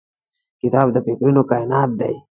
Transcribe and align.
کتاب 0.61 0.87
د 0.93 0.97
فکرونو 1.05 1.41
کائنات 1.51 1.89
دی. 1.99 2.15